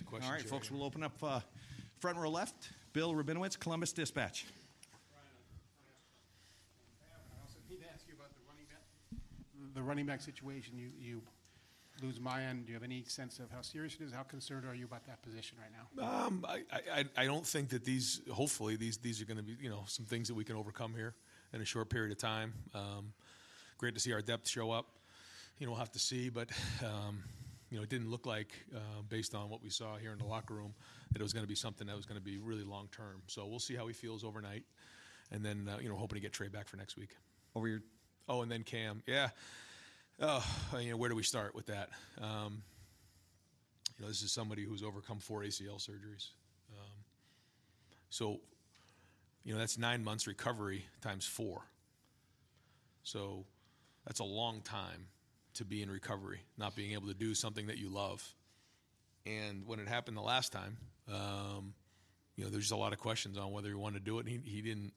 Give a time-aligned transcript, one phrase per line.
[0.00, 0.28] The question.
[0.28, 1.40] All right, folks, we'll open up uh,
[1.98, 2.70] front row left.
[2.94, 4.46] Bill Rabinowitz, Columbus Dispatch.
[7.68, 10.78] need to ask you about the running back, the running back situation.
[10.78, 11.22] You, you
[12.02, 12.64] lose Miyan.
[12.64, 14.12] Do you have any sense of how serious it is?
[14.12, 16.26] How concerned are you about that position right now?
[16.26, 16.62] Um, I,
[16.92, 18.22] I, I don't think that these.
[18.32, 20.94] Hopefully, these these are going to be you know some things that we can overcome
[20.94, 21.14] here
[21.52, 22.54] in a short period of time.
[22.74, 23.12] Um,
[23.76, 24.86] great to see our depth show up.
[25.58, 26.48] You know, we'll have to see, but
[26.82, 27.22] um,
[27.70, 30.24] you know, it didn't look like uh, based on what we saw here in the
[30.24, 30.74] locker room
[31.12, 33.22] that it was going to be something that was going to be really long term.
[33.26, 34.64] So we'll see how he feels overnight,
[35.30, 37.10] and then uh, you know, hoping to get Trey back for next week.
[37.54, 37.80] Over your.
[38.28, 39.02] Oh, and then Cam.
[39.06, 39.30] Yeah.
[40.20, 40.44] Oh,
[40.78, 41.88] you know, where do we start with that?
[42.20, 42.62] Um,
[43.96, 46.28] you know, this is somebody who's overcome four ACL surgeries.
[46.72, 47.04] Um,
[48.10, 48.40] so,
[49.44, 51.62] you know, that's nine months recovery times four.
[53.02, 53.44] So,
[54.06, 55.06] that's a long time
[55.60, 58.26] to be in recovery, not being able to do something that you love.
[59.26, 60.78] And when it happened the last time,
[61.12, 61.74] um,
[62.36, 64.26] you know, there's just a lot of questions on whether he wanted to do it.
[64.26, 64.92] And he, he didn't.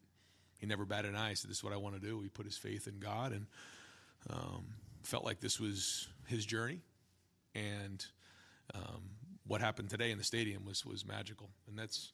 [0.57, 1.33] He never batted an eye.
[1.33, 3.45] Said, "This is what I want to do." He put his faith in God and
[4.29, 4.65] um,
[5.03, 6.79] felt like this was his journey.
[7.53, 8.05] And
[8.73, 9.09] um,
[9.45, 12.13] what happened today in the stadium was was magical, and that's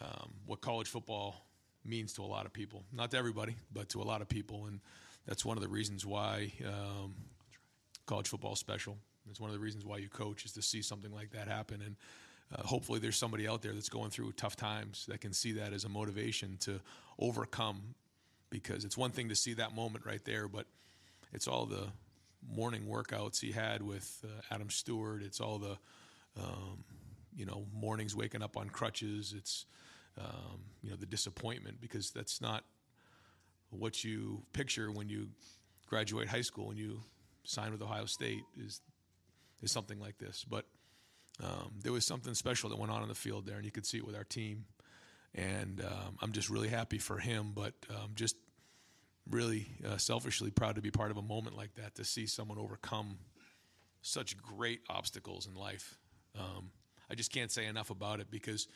[0.00, 1.46] um, what college football
[1.84, 2.84] means to a lot of people.
[2.92, 4.78] Not to everybody, but to a lot of people, and
[5.26, 7.16] that's one of the reasons why um,
[8.06, 8.96] college football special.
[9.30, 11.80] It's one of the reasons why you coach is to see something like that happen,
[11.82, 11.96] and
[12.54, 15.72] uh, hopefully there's somebody out there that's going through tough times that can see that
[15.72, 16.80] as a motivation to
[17.18, 17.94] overcome.
[18.50, 20.66] Because it's one thing to see that moment right there, but
[21.32, 21.88] it's all the
[22.48, 25.22] morning workouts he had with uh, Adam Stewart.
[25.22, 25.76] It's all the
[26.38, 26.84] um,
[27.36, 29.34] you know mornings waking up on crutches.
[29.36, 29.66] It's
[30.18, 32.64] um, you know the disappointment because that's not
[33.70, 35.28] what you picture when you
[35.88, 37.00] graduate high school and you
[37.44, 38.80] sign with Ohio State is
[39.62, 40.44] is something like this.
[40.48, 40.66] But
[41.42, 43.86] um, there was something special that went on in the field there, and you could
[43.86, 44.66] see it with our team.
[45.34, 48.36] And um, I'm just really happy for him, but um, just
[49.28, 52.58] really uh, selfishly proud to be part of a moment like that to see someone
[52.58, 53.18] overcome
[54.02, 55.98] such great obstacles in life.
[56.38, 56.70] Um,
[57.10, 58.68] I just can't say enough about it because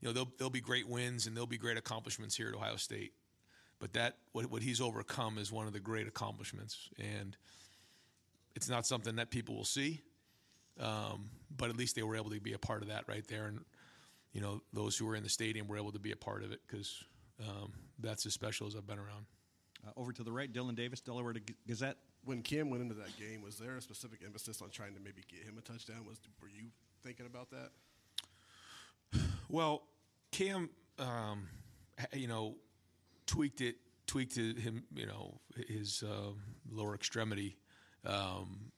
[0.00, 2.76] you know there'll, there'll be great wins and there'll be great accomplishments here at Ohio
[2.76, 3.12] State,
[3.78, 7.36] but that what, what he's overcome is one of the great accomplishments, and
[8.56, 10.00] it's not something that people will see.
[10.80, 13.46] Um, but at least they were able to be a part of that right there,
[13.46, 13.60] and
[14.32, 16.52] you know those who were in the stadium were able to be a part of
[16.52, 17.04] it because
[17.40, 19.26] um, that's as special as I've been around.
[19.86, 21.34] Uh, over to the right, Dylan Davis, Delaware
[21.66, 21.96] Gazette.
[22.24, 25.22] When Kim went into that game, was there a specific emphasis on trying to maybe
[25.30, 26.04] get him a touchdown?
[26.06, 26.66] Was were you
[27.02, 27.70] thinking about that?
[29.48, 29.84] Well,
[30.32, 30.68] Cam,
[30.98, 31.48] um,
[32.12, 32.56] you know,
[33.26, 36.32] tweaked it, tweaked him, you know, his uh,
[36.70, 37.56] lower extremity
[38.06, 38.72] um,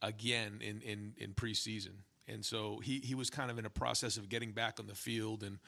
[0.00, 1.94] again in, in, in preseason.
[2.26, 4.94] And so he, he was kind of in a process of getting back on the
[4.94, 5.58] field, and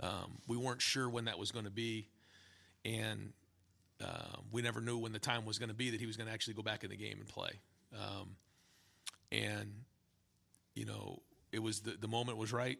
[0.00, 2.08] um, we weren't sure when that was going to be.
[2.84, 3.32] And
[4.02, 6.28] uh, we never knew when the time was going to be that he was going
[6.28, 7.50] to actually go back in the game and play.
[7.94, 8.36] Um,
[9.32, 9.72] and,
[10.74, 11.20] you know,
[11.52, 12.78] it was the, the moment was right.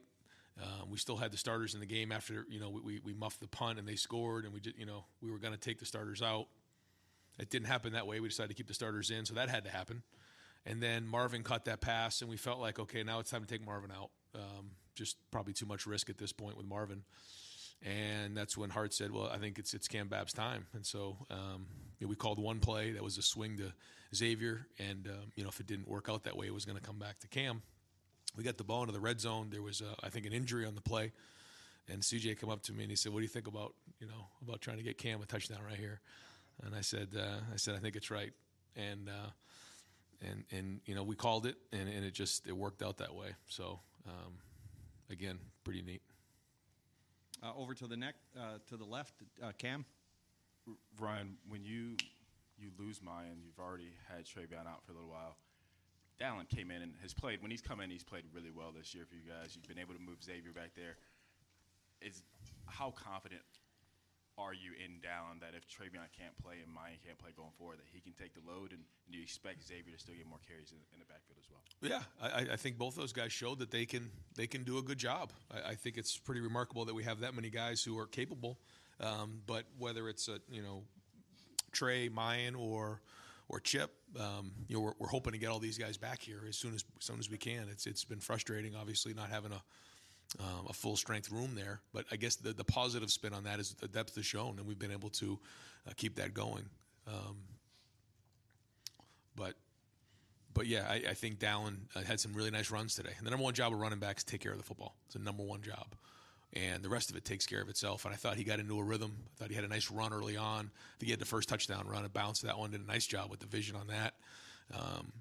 [0.61, 3.15] Uh, we still had the starters in the game after, you know, we, we, we
[3.15, 5.61] muffed the punt and they scored, and we did, you know, we were going to
[5.61, 6.47] take the starters out.
[7.39, 8.21] It didn't happen that way.
[8.21, 10.03] We decided to keep the starters in, so that had to happen.
[10.65, 13.47] And then Marvin caught that pass, and we felt like, okay, now it's time to
[13.47, 14.11] take Marvin out.
[14.35, 17.03] Um, just probably too much risk at this point with Marvin.
[17.83, 21.19] And that's when Hart said, "Well, I think it's it's Cam Babb's time." And so
[21.31, 21.67] um,
[21.99, 23.73] you know, we called one play that was a swing to
[24.15, 26.79] Xavier, and um, you know if it didn't work out that way, it was going
[26.79, 27.63] to come back to Cam.
[28.37, 29.49] we got the ball into the red zone.
[29.51, 31.13] There was, uh, I think, an injury on the play,
[31.87, 34.07] and CJ came up to me and he said, "What do you think about you
[34.07, 36.01] know about trying to get Cam a touchdown right here?"
[36.65, 38.33] And I said, uh, "I said I think it's right."
[38.77, 39.31] And uh,
[40.23, 43.15] and and you know we called it, and, and it just it worked out that
[43.15, 43.35] way.
[43.49, 44.35] So um,
[45.11, 46.03] again, pretty neat.
[47.43, 49.85] Uh, over to the neck, uh, to the left, uh, Cam.
[50.99, 51.97] Ryan, when you
[52.59, 55.37] you lose Miyan, you've already had TreVeyon out for a little while.
[56.21, 57.43] Dallan came in and has played.
[57.43, 59.55] When he's come in, he's played really well this year for you guys.
[59.55, 60.97] You've been able to move Xavier back there.
[62.01, 62.23] Is
[62.67, 63.43] how confident
[64.39, 67.79] are you in Dallan that if TreVeyon can't play and Miyan can't play going forward,
[67.79, 68.73] that he can take the load?
[68.73, 71.39] And, and do you expect Xavier to still get more carries in, in the backfield
[71.41, 71.63] as well?
[71.81, 74.83] Yeah, I, I think both those guys showed that they can they can do a
[74.83, 75.33] good job.
[75.51, 78.59] I, I think it's pretty remarkable that we have that many guys who are capable.
[79.01, 80.83] Um, but whether it's a you know
[81.73, 83.01] Trey, Miyan, or
[83.49, 86.43] or Chip, um, you know we're, we're hoping to get all these guys back here
[86.49, 87.69] as soon as, as soon as we can.
[87.71, 89.63] It's it's been frustrating, obviously, not having a
[90.41, 91.81] um, a full strength room there.
[91.93, 94.67] But I guess the, the positive spin on that is the depth has shown, and
[94.67, 95.39] we've been able to
[95.87, 96.65] uh, keep that going.
[97.07, 97.37] Um,
[99.37, 99.55] but
[100.55, 103.13] but yeah, I, I think Dallan uh, had some really nice runs today.
[103.19, 104.97] And the number one job of running backs is take care of the football.
[105.05, 105.95] It's the number one job.
[106.55, 108.07] And the rest of it takes care of itself.
[108.07, 109.15] And I thought he got into a rhythm.
[109.27, 110.71] I thought he had a nice run early on.
[110.71, 112.71] I think he had the first touchdown run and bounce that one.
[112.71, 114.15] Did a nice job with the vision on that.
[114.75, 115.13] Um,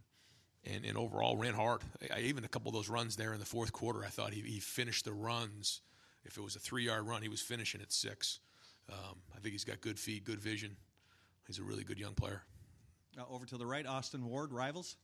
[0.65, 1.81] and, and overall ran hard.
[2.11, 4.33] I, I, even a couple of those runs there in the fourth quarter, I thought
[4.33, 5.81] he, he finished the runs.
[6.25, 8.39] If it was a three yard run, he was finishing at six.
[8.91, 10.75] Um, I think he's got good feet, good vision.
[11.47, 12.43] He's a really good young player.
[13.17, 14.97] Uh, over to the right, Austin Ward, rivals.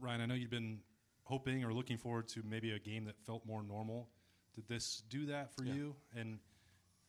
[0.00, 0.80] Ryan, I know you've been
[1.24, 4.08] hoping or looking forward to maybe a game that felt more normal.
[4.54, 5.74] Did this do that for Yeah.
[5.74, 5.96] you?
[6.16, 6.38] And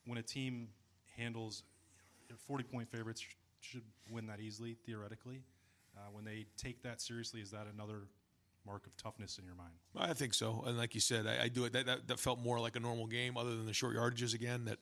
[0.05, 0.69] when a team
[1.17, 1.63] handles
[2.47, 3.23] 40 point favorites
[3.59, 5.43] should win that easily, theoretically.
[5.95, 8.07] Uh, when they take that seriously, is that another
[8.65, 9.73] mark of toughness in your mind?
[9.95, 10.63] I think so.
[10.65, 11.73] And like you said, I, I do it.
[11.73, 14.65] That, that, that felt more like a normal game, other than the short yardages again.
[14.65, 14.79] That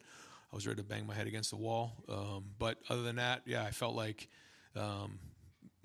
[0.52, 1.94] I was ready to bang my head against the wall.
[2.10, 4.28] Um, but other than that, yeah, I felt like
[4.76, 5.20] um,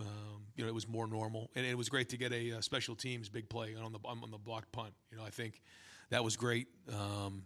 [0.00, 2.60] um, you know it was more normal, and it was great to get a, uh
[2.60, 4.92] special teams big play on the on the blocked punt.
[5.10, 5.60] You know, I think
[6.10, 6.68] that was great.
[6.92, 7.44] Um,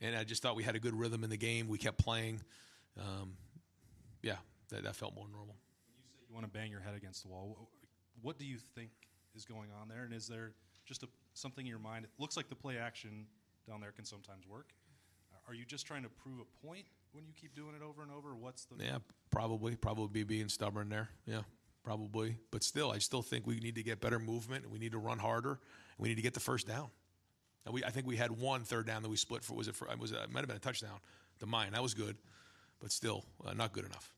[0.00, 1.68] and I just thought we had a good rhythm in the game.
[1.68, 2.42] We kept playing.
[2.98, 3.34] Um,
[4.22, 4.36] yeah,
[4.70, 5.56] that, that felt more normal.
[6.36, 7.70] Want to bang your head against the wall.
[8.20, 8.90] What do you think
[9.34, 10.04] is going on there?
[10.04, 10.52] And is there
[10.84, 12.04] just a, something in your mind?
[12.04, 13.24] It looks like the play action
[13.66, 14.74] down there can sometimes work.
[15.48, 18.12] Are you just trying to prove a point when you keep doing it over and
[18.12, 18.34] over?
[18.34, 18.98] What's the Yeah,
[19.30, 19.76] probably.
[19.76, 21.08] Probably being stubborn there.
[21.24, 21.40] Yeah,
[21.82, 22.36] probably.
[22.50, 25.18] But still, I still think we need to get better movement we need to run
[25.18, 25.58] harder
[25.98, 26.88] we need to get the first down.
[27.64, 29.54] And we, I think we had one third down that we split for.
[29.54, 29.88] Was it for?
[29.98, 30.98] Was it, it might have been a touchdown.
[31.38, 32.16] The mine that was good,
[32.80, 34.12] but still uh, not good enough.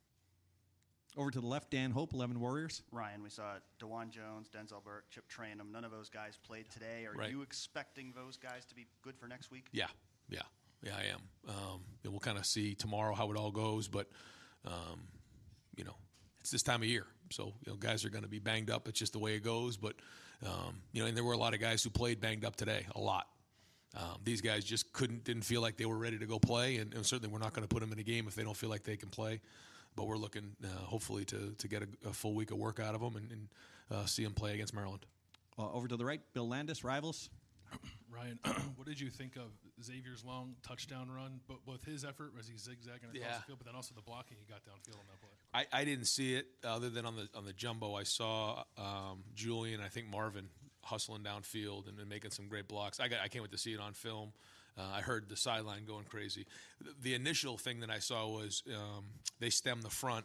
[1.18, 2.80] Over to the left, Dan Hope, 11 Warriors.
[2.92, 5.72] Ryan, we saw Dawand Jones, Denzel Burke, Chip Trayanum.
[5.72, 7.06] None of those guys played today.
[7.06, 7.32] Are Right.
[7.32, 9.66] you expecting those guys to be good for next week?
[9.72, 9.88] Yeah,
[10.28, 10.42] yeah,
[10.80, 10.96] yeah.
[10.96, 11.20] I am.
[11.48, 14.08] Um, and we'll kind of see tomorrow how it all goes, but
[14.64, 15.08] um,
[15.74, 15.96] you know,
[16.40, 18.86] it's this time of year, so you know, guys are going to be banged up.
[18.86, 19.76] It's just the way it goes.
[19.76, 19.96] But
[20.46, 22.86] um, you know, and there were a lot of guys who played banged up today,
[22.94, 23.26] a lot.
[23.96, 26.94] Um, these guys just couldn't, didn't feel like they were ready to go play, and,
[26.94, 28.70] and certainly we're not going to put them in a game if they don't feel
[28.70, 29.40] like they can play.
[29.98, 32.94] But we're looking, uh, hopefully, to to get a, a full week of work out
[32.94, 33.48] of them and, and
[33.90, 35.04] uh, see them play against Maryland.
[35.58, 37.28] Uh, over to the right, Bill Landis, rivals.
[38.10, 38.38] Ryan,
[38.76, 39.50] what did you think of
[39.82, 41.40] Xavier's long touchdown run?
[41.48, 43.36] But both his effort was he zigzagging across Yeah.
[43.38, 45.30] the field, but then also the blocking he got downfield on that play.
[45.72, 47.94] I, I didn't see it other than on the on the jumbo.
[47.94, 50.48] I saw um, Julian, I think Marvin
[50.82, 53.00] hustling downfield and, and making some great blocks.
[53.00, 54.32] I got I can't wait to see it on film.
[54.78, 56.46] Uh, I heard the sideline going crazy.
[57.02, 59.04] The, initial thing that I saw was um,
[59.40, 60.24] they stemmed the front,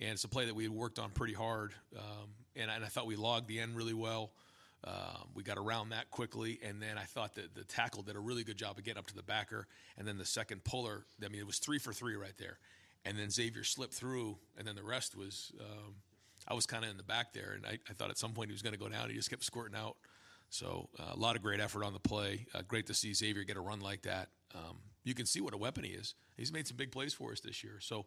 [0.00, 1.74] and it's a play that we had worked on pretty hard.
[1.96, 4.30] Um, and, I- and I thought we logged the end really well.
[4.84, 8.20] Um, we got around that quickly, and then I thought that the tackle did a
[8.20, 11.04] really good job of getting up to the backer, and then the second puller.
[11.24, 12.58] I mean, it was three for three right there,
[13.04, 15.50] and then Xavier slipped through, and then the rest was.
[15.60, 15.94] Um,
[16.46, 18.48] I was kind of in the back there, and I, I thought at some point
[18.48, 19.10] he was going to go down.
[19.10, 19.96] He just kept squirting out.
[20.50, 22.46] So uh, a lot of great effort on the play.
[22.54, 24.28] Uh, great to see Xavier get a run like that.
[24.54, 26.14] Um, you can see what a weapon he is.
[26.36, 27.78] He's made some big plays for us this year.
[27.80, 28.06] So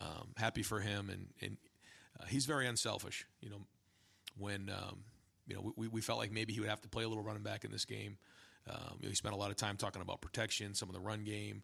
[0.00, 1.56] um, happy for him, and and
[2.20, 3.26] uh, he's very unselfish.
[3.40, 3.60] You know,
[4.38, 5.04] when um,
[5.46, 7.42] you know we, we felt like maybe he would have to play a little running
[7.42, 8.18] back in this game.
[8.68, 11.00] Um, you know, he spent a lot of time talking about protection, some of the
[11.00, 11.62] run game,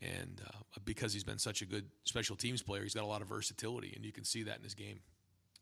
[0.00, 3.22] and uh, because he's been such a good special teams player, he's got a lot
[3.22, 5.00] of versatility, and you can see that in his game.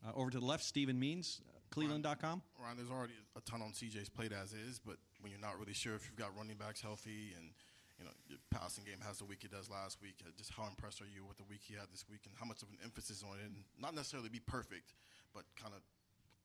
[0.05, 1.41] Uh, over to the left, Stephen Means,
[1.71, 2.41] Cleveland.com.
[2.61, 5.73] Ryan, there's already a ton on CJ's plate as is, but when you're not really
[5.73, 7.51] sure if you've got running backs healthy and
[7.97, 10.67] you know your passing game has the week it does last week, uh, just how
[10.67, 12.77] impressed are you with the week he had this week, and how much of an
[12.83, 14.93] emphasis on it, and not necessarily be perfect,
[15.33, 15.81] but kind of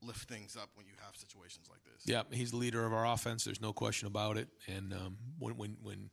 [0.06, 2.02] lift things up when you have situations like this.
[2.04, 3.44] Yeah, he's the leader of our offense.
[3.44, 4.48] There's no question about it.
[4.68, 6.10] And um, when when when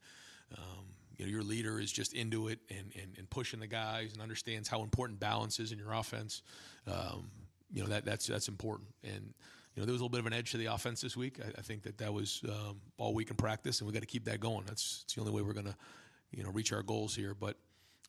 [0.57, 0.85] um,
[1.17, 4.21] you know your leader is just into it and, and, and pushing the guys and
[4.21, 6.41] understands how important balance is in your offense,
[6.87, 7.29] um,
[7.73, 8.89] you know that that's that's important.
[9.03, 9.33] And
[9.75, 11.39] you know there was a little bit of an edge to the offense this week.
[11.43, 14.07] I, I think that that was um, all week in practice, and we got to
[14.07, 14.63] keep that going.
[14.65, 15.75] That's, that's the only way we're going to
[16.31, 17.33] you know reach our goals here.
[17.33, 17.57] But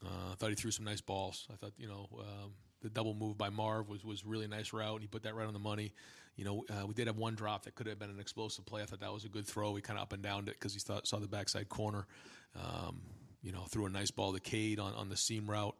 [0.04, 1.48] uh, I thought he threw some nice balls.
[1.52, 2.08] I thought you know.
[2.18, 2.52] Um,
[2.84, 5.46] the double move by Marv was was really nice route, and he put that right
[5.46, 5.94] on the money.
[6.36, 8.82] You know, uh, we did have one drop that could have been an explosive play.
[8.82, 9.74] I thought that was a good throw.
[9.74, 12.06] He kind of up and downed it because he thought, saw the backside corner.
[12.54, 13.00] Um,
[13.42, 15.76] you know, threw a nice ball to Cade on, on the seam route.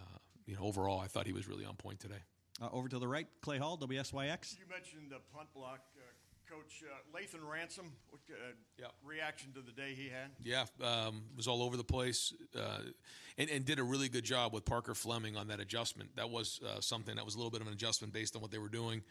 [0.00, 2.22] Uh, you know, overall, I thought he was really on point today.
[2.62, 4.58] Uh, over to the right, Clay Hall, WSYX.
[4.58, 5.80] You mentioned the punt block.
[5.96, 6.02] Uh,
[6.48, 10.30] Coach uh, Lathan Ransom, what uh, reaction to the day he had?
[10.42, 12.80] Yeah, um, was all over the place, uh,
[13.38, 16.14] and, and, did a really good job with Parker Fleming on that adjustment.
[16.16, 18.50] That was uh, something that was a little bit of an adjustment based on what
[18.50, 19.02] they were doing,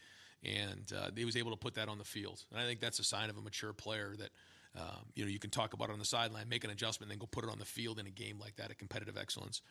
[0.44, 2.44] and uh, he was able to put that on the field.
[2.52, 4.30] And I think that's a sign of a mature player that.
[4.76, 7.12] Um, you know, you can talk about it on the sideline, make an adjustment, and
[7.12, 9.62] then go put it on the field in a game like that, a competitive excellence.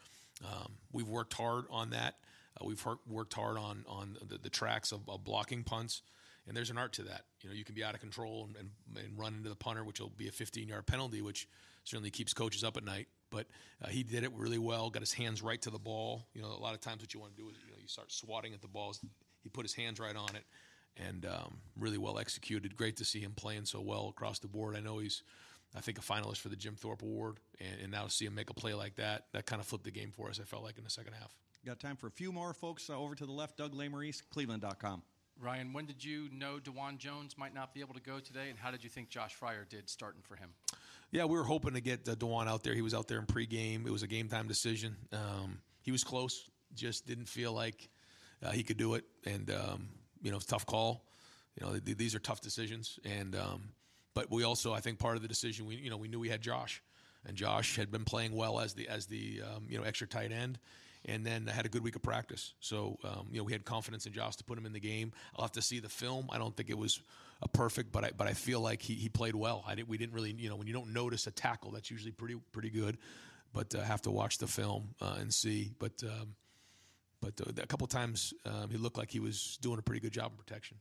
[0.44, 2.14] Um, we've worked hard on that.
[2.60, 6.02] Uh, we've worked hard on on the, the tracks of, of blocking punts
[6.46, 7.22] and there's an art to that.
[7.40, 9.84] You know, you can be out of control and, and, and run into the punter,
[9.84, 11.48] which will be a 15 yard penalty, which
[11.84, 13.08] certainly keeps coaches up at night.
[13.30, 13.46] But
[13.82, 16.26] uh, he did it really well, got his hands right to the ball.
[16.34, 17.88] You know, a lot of times what you want to do is, you know, you
[17.88, 19.00] start swatting at the balls.
[19.42, 20.44] He put his hands right on it
[20.96, 22.76] and um, really well executed.
[22.76, 24.76] Great to see him playing so well across the board.
[24.76, 25.22] I know he's,
[25.76, 27.38] I think, a finalist for the Jim Thorpe Award.
[27.60, 29.84] And, and now to see him make a play like that, that kind of flipped
[29.84, 31.34] the game for us, I felt like, in the second half.
[31.64, 33.56] Got time for a few more folks uh, over to the left.
[33.56, 35.02] Doug Lesmerises, Cleveland.com.
[35.40, 38.58] Ryan, when did you know Dawand Jones might not be able to go today, and
[38.58, 40.50] how did you think Josh Fryar did starting for him?
[41.10, 42.74] Yeah, we were hoping to get uh, Dawand out there.
[42.74, 43.86] He was out there in pregame.
[43.86, 44.96] It was a game time decision.
[45.12, 47.88] Um, he was close, just didn't feel like
[48.44, 49.88] uh, he could do it, and um,
[50.22, 51.04] you know, tough call.
[51.60, 53.68] You know, th- these are tough decisions, and um,
[54.14, 56.28] but we also, I think, part of the decision, we you know, we knew we
[56.28, 56.82] had Josh,
[57.26, 60.32] and Josh had been playing well as the as the um, you know extra tight
[60.32, 60.58] end
[61.04, 62.54] and then had a good week of practice.
[62.60, 65.12] So um, you know we had confidence in Josh to put him in the game.
[65.36, 66.28] I'll have to see the film.
[66.30, 67.00] I don't think it was
[67.42, 69.64] a perfect, but I but I feel like he, he played well.
[69.66, 72.12] I did, we didn't really you know when you don't notice a tackle that's usually
[72.12, 72.98] pretty pretty good,
[73.52, 75.72] but uh, have to watch the film uh, and see.
[75.78, 76.34] But um,
[77.20, 80.12] but uh, a couple times um, he looked like he was doing a pretty good
[80.12, 80.76] job in protection.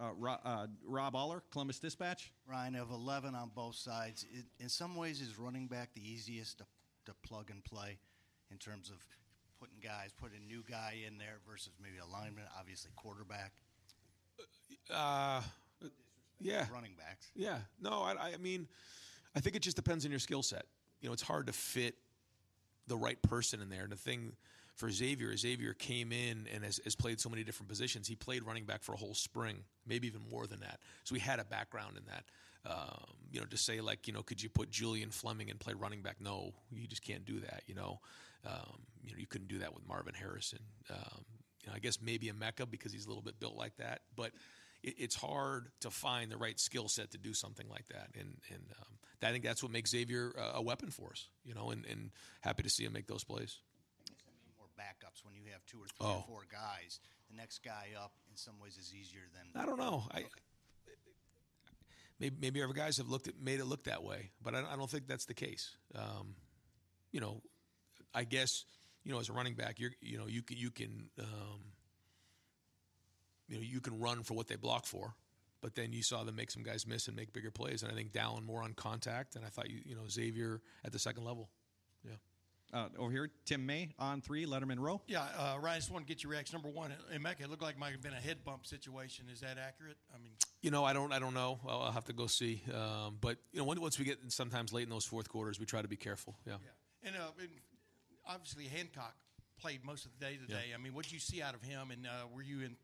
[0.00, 2.32] Uh, Rob, uh, Rob Oller, Columbus Dispatch.
[2.46, 4.24] Ryan of 11 on both sides.
[4.32, 6.64] It, in some ways, is running back the easiest to,
[7.06, 7.98] to plug and play
[8.50, 8.96] in terms of
[9.60, 13.52] putting guys, putting a new guy in there versus maybe a lineman, obviously quarterback?
[14.92, 15.42] Uh,
[16.40, 16.66] yeah.
[16.72, 17.30] Running backs.
[17.34, 17.58] Yeah.
[17.80, 18.66] No, I, I mean,
[19.36, 20.64] I think it just depends on your skill set.
[21.02, 21.96] You know, it's hard to fit
[22.86, 23.82] the right person in there.
[23.82, 24.32] And the thing
[24.80, 28.08] for Xavier, Xavier came in and has, has, played so many different positions.
[28.08, 30.80] He played running back for a whole spring, maybe even more than that.
[31.04, 32.24] So he had a background in that.
[32.64, 35.74] Um, you know, to say like, you know, could you put Julian Fleming and play
[35.74, 36.16] running back?
[36.18, 37.62] No, you just can't do that.
[37.66, 38.00] You know,
[38.46, 40.60] um, you know, you couldn't do that with Marvin Harrison.
[40.88, 41.24] Um,
[41.62, 44.00] you know, I guess maybe a Mecca because he's a little bit built like that,
[44.16, 44.32] but
[44.82, 48.08] it, it's hard to find the right skill set to do something like that.
[48.18, 51.28] And and um, I think that's what makes Xavier uh, a weapon for us.
[51.44, 52.10] You know, and, and
[52.40, 53.58] happy to see him make those plays.
[54.80, 56.16] Backups when you have two or three oh.
[56.16, 57.00] or four guys.
[57.30, 59.60] The next guy up, in some ways, is easier than.
[59.60, 60.04] I don't know.
[60.10, 60.24] I
[62.18, 64.76] maybe maybe other guys have looked at made it look that way, but I, I
[64.76, 65.76] don't think that's the case.
[65.94, 66.34] Um,
[67.12, 67.42] you know,
[68.14, 68.64] I guess
[69.04, 71.60] you know as a running back, you're you know you can you can um,
[73.48, 75.14] you know you can run for what they block for,
[75.60, 77.94] but then you saw them make some guys miss and make bigger plays, and I
[77.94, 81.24] think Dallan more on contact, and I thought you you know Xavier at the second
[81.24, 81.50] level,
[82.04, 82.16] yeah.
[82.72, 85.02] Uh, over here, Tim May on three, Letterman row.
[85.08, 86.54] Yeah, uh, Ryan, I just want to get your reaction.
[86.54, 89.26] Number one, Emeka, it looked like it might have been a head bump situation.
[89.32, 89.96] Is that accurate?
[90.14, 91.58] I mean, you know, I don't, I don't know.
[91.68, 92.62] I'll, I'll have to go see.
[92.72, 95.82] Um, but you know, once we get sometimes late in those fourth quarters, we try
[95.82, 96.36] to be careful.
[96.46, 96.54] Yeah.
[96.62, 97.08] yeah.
[97.08, 97.48] And, uh, and
[98.28, 99.14] obviously Hancock
[99.60, 100.66] played most of the day today.
[100.68, 100.76] Yeah.
[100.76, 102.76] I mean, what did you see out of him, and uh, were you, in,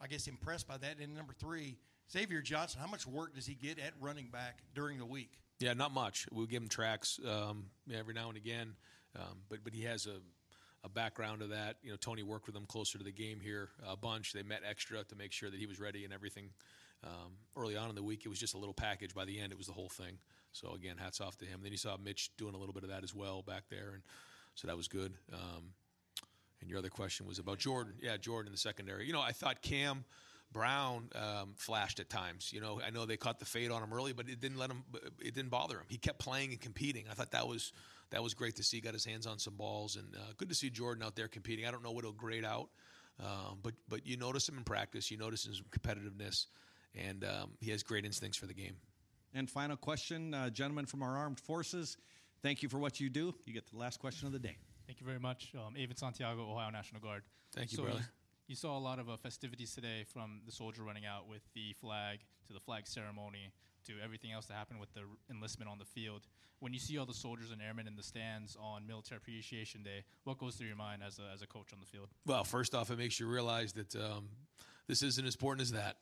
[0.00, 0.98] I guess, impressed by that?
[1.00, 1.76] And number three,
[2.10, 2.80] Xavier Johnson.
[2.80, 5.30] How much work does he get at running back during the week?
[5.60, 6.26] Yeah, not much.
[6.32, 8.74] We'll give him tracks um, every now and again,
[9.16, 10.20] um, but but he has a
[10.84, 11.76] a background of that.
[11.82, 14.32] You know, Tony worked with him closer to the game here a bunch.
[14.32, 16.50] They met extra to make sure that he was ready and everything.
[17.04, 19.14] Um, early on in the week, it was just a little package.
[19.14, 20.18] By the end, it was the whole thing.
[20.52, 21.60] So again, hats off to him.
[21.62, 24.02] Then you saw Mitch doing a little bit of that as well back there, and
[24.54, 25.12] so that was good.
[25.32, 25.72] Um,
[26.60, 27.94] and your other question was about Jordan.
[28.00, 29.06] Yeah, Jordan in the secondary.
[29.06, 30.04] You know, I thought Cam
[30.52, 32.52] Brown um, flashed at times.
[32.52, 34.70] You know, I know they caught the fade on him early, but it didn't let
[34.70, 34.82] him.
[35.20, 35.84] It didn't bother him.
[35.88, 37.04] He kept playing and competing.
[37.10, 37.72] I thought that was
[38.10, 38.80] that was great to see.
[38.80, 41.66] Got his hands on some balls, and uh, good to see Jordan out there competing.
[41.66, 42.70] I don't know what he'll grade out
[43.20, 45.10] Um, but but you notice him in practice.
[45.10, 46.46] You notice his competitiveness,
[46.94, 48.76] and um, he has great instincts for the game.
[49.34, 51.96] And final question, uh, gentlemen from our armed forces.
[52.42, 53.34] Thank you for what you do.
[53.44, 54.56] You get the last question of the day.
[54.86, 55.52] Thank you very much.
[55.54, 57.22] Um, Avid Santiago, Ohio National Guard.
[57.54, 58.06] Thank you, so brother.
[58.46, 61.74] You saw a lot of uh, festivities today from the soldier running out with the
[61.80, 63.52] flag to the flag ceremony
[63.88, 66.26] to everything else that happened with the enlistment on the field.
[66.60, 70.04] When you see all the soldiers and airmen in the stands on Military Appreciation Day,
[70.24, 72.08] what goes through your mind as a, as a coach on the field?
[72.26, 74.28] Well, first off, it makes you realize that um,
[74.88, 75.96] this isn't as important as that,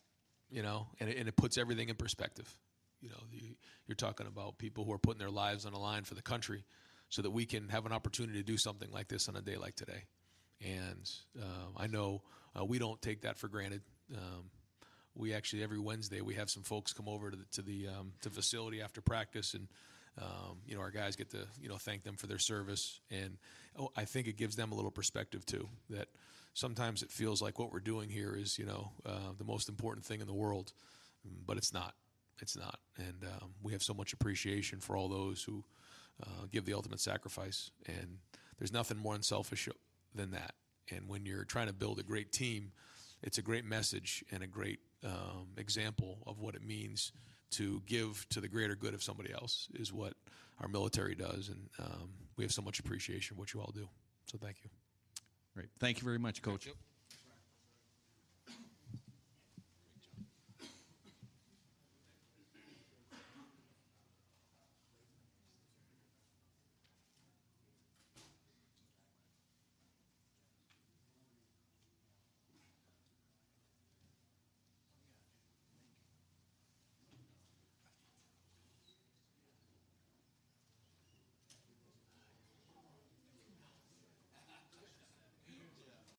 [0.51, 2.53] you know, and it, and it puts everything in perspective.
[3.01, 6.05] You know, the, you're talking about people who are putting their lives on the line
[6.05, 6.65] for the country
[7.09, 9.57] so that we can have an opportunity to do something like this on a day
[9.57, 10.05] like today.
[10.61, 12.23] And uh, I know
[12.59, 13.83] uh, we don't take that for granted.
[14.15, 14.51] Um,
[15.17, 18.13] we actually every Wednesday we have some folks come over to the to the um,
[18.23, 19.69] to facility after practice, and
[20.21, 23.39] um, you know our guys get to you know thank them for their service, and
[23.79, 25.69] oh, I think it gives them a little perspective too.
[25.91, 26.09] That
[26.55, 30.05] sometimes it feels like what we're doing here is you know uh, the most important
[30.05, 30.73] thing in the world,
[31.47, 31.95] but it's not.
[32.39, 35.65] It's not, and um, we have so much appreciation for all those who
[36.23, 38.19] uh, give the ultimate sacrifice, and
[38.59, 39.71] there's nothing more unselfish
[40.15, 40.55] than that.
[40.91, 42.73] And when you're trying to build a great team,
[43.23, 47.13] it's a great message and a great um, example of what it means
[47.53, 50.15] to give to the greater good of somebody else is what
[50.61, 53.89] our military does, and um, we have so much appreciation for what you all do.
[54.31, 54.71] So thank you.
[55.55, 55.69] Great.
[55.79, 56.69] Thank you very much, Coach.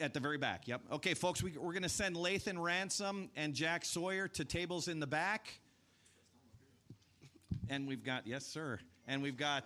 [0.00, 0.68] at the very back.
[0.68, 0.82] Yep.
[0.92, 5.00] Okay, folks, we, we're going to send Lathan Ransom and Jack Sawyer to tables in
[5.00, 5.60] the back.
[7.68, 8.78] And we've got, yes, sir.
[9.06, 9.64] And we've got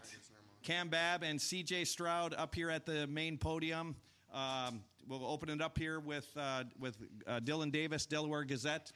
[0.63, 3.97] Cam Babb and CJ Stroud up here at the main podium.
[4.33, 8.93] Um, we'll open it up here with, uh, with uh, Dylan Davis, Delaware Gazette.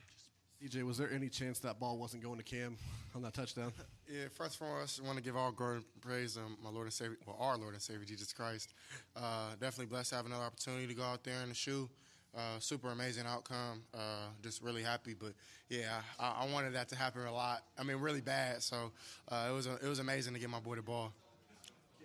[0.62, 2.76] DJ, was there any chance that ball wasn't going to Cam
[3.16, 3.72] on that touchdown?
[4.08, 6.70] Yeah, first of all, I just want to give all glory and praise um, my
[6.70, 8.72] Lord and Savior, well, our Lord and Savior Jesus Christ.
[9.16, 11.90] Uh, definitely blessed to have another opportunity to go out there in the shoe.
[12.32, 13.82] Uh, super amazing outcome.
[13.92, 15.32] Uh, just really happy, but
[15.68, 17.64] yeah, I, I wanted that to happen a lot.
[17.76, 18.62] I mean, really bad.
[18.62, 18.92] So
[19.28, 21.12] uh, it was a, it was amazing to get my boy the ball.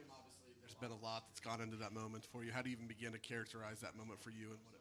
[0.09, 2.51] Obviously, there's been a lot that's gone into that moment for you.
[2.51, 4.80] How do you even begin to characterize that moment for you and what it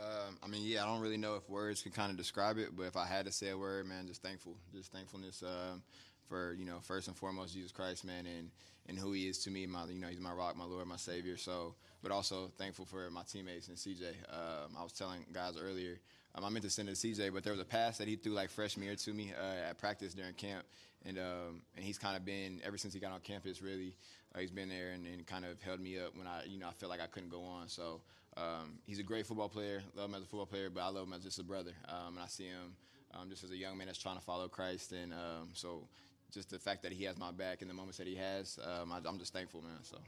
[0.00, 2.76] Um, I mean, yeah, I don't really know if words can kind of describe it,
[2.76, 5.82] but if I had to say a word, man, just thankful, just thankfulness um,
[6.28, 8.50] for you know first and foremost Jesus Christ, man, and
[8.88, 9.66] and who He is to me.
[9.66, 11.36] My you know He's my rock, my Lord, my Savior.
[11.36, 14.08] So, but also thankful for my teammates and CJ.
[14.30, 16.00] Um, I was telling guys earlier,
[16.34, 18.16] um, I meant to send it to CJ, but there was a pass that he
[18.16, 20.64] threw like freshman year to me uh, at practice during camp,
[21.04, 23.60] and um, and he's kind of been ever since he got on campus.
[23.60, 23.94] Really,
[24.34, 26.68] uh, he's been there and, and kind of held me up when I you know
[26.68, 27.68] I felt like I couldn't go on.
[27.68, 28.00] So.
[28.36, 29.82] Um, he's a great football player.
[29.94, 31.72] Love him as a football player, but I love him as just a brother.
[31.88, 32.74] Um, and I see him
[33.14, 34.92] um, just as a young man that's trying to follow Christ.
[34.92, 35.86] And um, so,
[36.32, 38.92] just the fact that he has my back in the moments that he has, um,
[38.92, 39.82] I, am just thankful, man.
[39.82, 39.98] So,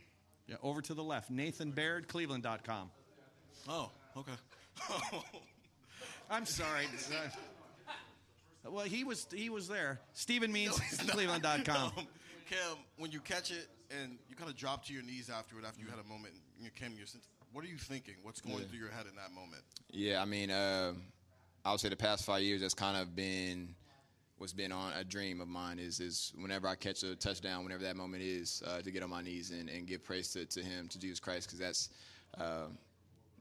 [0.47, 1.31] Yeah, over to the left.
[1.31, 2.91] Nathan Baird, Cleveland.com.
[3.69, 4.33] Oh, okay.
[6.31, 6.87] I'm sorry.
[8.67, 10.01] well, he was he was there.
[10.15, 11.93] Stephen Means, Cleveland.com.
[12.51, 15.83] Cam, when you catch it and you kind of drop to your knees afterward, after
[15.83, 17.07] you had a moment, you Cam, you're,
[17.55, 18.15] what are you thinking?
[18.23, 18.65] What's going Yeah.
[18.67, 19.63] through your head in that moment?
[19.91, 20.93] Yeah, I mean, uh,
[21.65, 23.75] I would say the past five years that's kind of been
[24.39, 27.85] what's been on a dream of mine is is whenever I catch a touchdown, whenever
[27.85, 30.61] that moment is, uh, to get on my knees and, and give praise to, to
[30.61, 31.91] Him, to Jesus Christ, because that's
[32.37, 32.67] uh,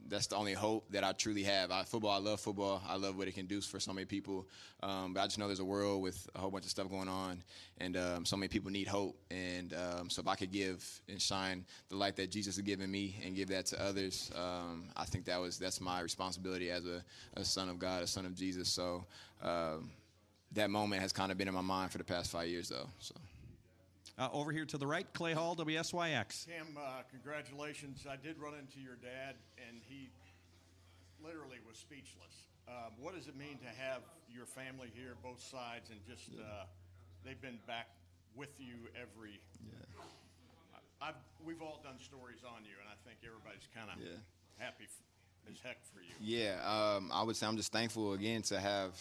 [0.09, 1.71] that's the only hope that I truly have.
[1.71, 2.81] I, football, I love football.
[2.87, 4.47] I love what it can do for so many people.
[4.81, 7.07] Um, but I just know there's a world with a whole bunch of stuff going
[7.07, 7.43] on,
[7.79, 9.17] and um, so many people need hope.
[9.31, 12.91] And um, so if I could give and shine the light that Jesus has given
[12.91, 16.85] me and give that to others, um, I think that was that's my responsibility as
[16.85, 17.03] a,
[17.35, 18.69] a son of God, a son of Jesus.
[18.69, 19.05] So
[19.41, 19.91] um,
[20.51, 22.89] that moment has kind of been in my mind for the past five years, though.
[22.99, 23.15] So.
[24.17, 26.45] Uh, over here to the right, Clay Hall, WSYX.
[26.45, 28.06] Cam, uh, congratulations.
[28.10, 29.36] I did run into your dad,
[29.67, 30.10] and he
[31.23, 32.45] literally was speechless.
[32.67, 36.65] Um, what does it mean to have your family here, both sides, and just uh,
[37.26, 37.88] they've been back
[38.36, 39.39] with you every.
[41.02, 44.17] I- I've, we've all done stories on you, and I think everybody's kind of Yeah.
[44.63, 46.13] happy f- as heck for you.
[46.21, 48.93] Yeah, um, I would say I'm just thankful again to have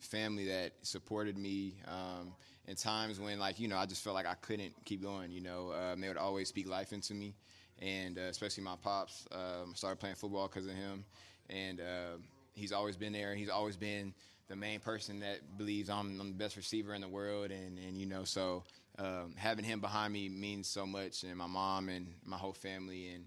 [0.00, 2.34] family that supported me um,
[2.66, 5.30] in times when, like, you know, I just felt like I couldn't keep going.
[5.30, 7.34] You know, um, they would always speak life into me,
[7.80, 9.26] and uh, especially my pops.
[9.32, 11.04] Um, started playing football because of him,
[11.50, 12.16] and uh,
[12.54, 13.34] he's always been there.
[13.34, 14.14] He's always been
[14.48, 17.96] the main person that believes I'm, I'm the best receiver in the world, and, and
[17.96, 18.62] you know, so
[18.98, 23.08] um, having him behind me means so much, and my mom and my whole family
[23.08, 23.24] and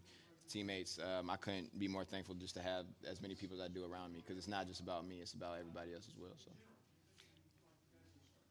[0.47, 0.99] teammates.
[0.99, 3.83] Um, I couldn't be more thankful just to have as many people as I do
[3.83, 6.31] around me because it's not just about me; it's about everybody else as well.
[6.43, 6.51] So.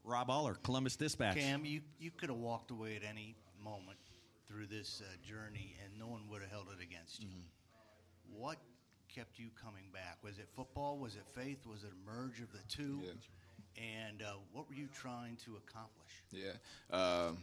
[0.07, 1.37] Rob Oller, Columbus Dispatch.
[1.37, 3.99] Cam, you, you could have walked away at any moment
[4.47, 7.29] through this uh, journey, and no one would have held it against you.
[8.33, 8.59] What
[9.13, 10.19] kept you coming back?
[10.23, 10.99] Was it football?
[10.99, 11.67] Was it faith?
[11.67, 13.03] Was it a merge of the two?
[13.77, 16.23] And uh, what were you trying to accomplish?
[16.31, 16.53] Yeah.
[16.97, 17.39] Um,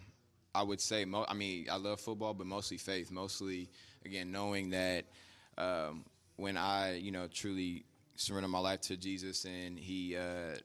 [0.55, 3.11] I would say, mo- I mean, I love football, but mostly faith.
[3.11, 3.69] Mostly,
[4.05, 5.05] again, knowing that
[5.57, 6.05] um,
[6.37, 7.83] when I, you know, truly
[8.15, 10.55] surrender my life to Jesus and He, uh,